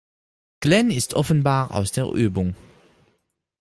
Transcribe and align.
Glenn 0.61 0.89
ist 0.89 1.13
offenbar 1.13 1.75
aus 1.75 1.91
der 1.91 2.07
Übung. 2.09 2.55